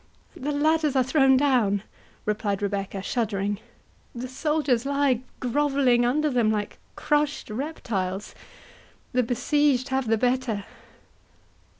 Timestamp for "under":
6.07-6.31